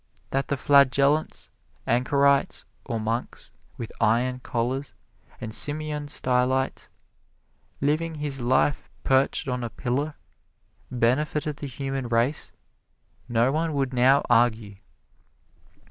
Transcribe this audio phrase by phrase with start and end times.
[0.31, 1.51] That the flagellants,
[1.85, 4.95] anchorites, or monks with iron collars,
[5.39, 6.89] and Simeon Stylites
[7.81, 10.15] living his life perched on a pillar,
[10.89, 12.51] benefited the human race
[13.29, 14.73] no one would now argue.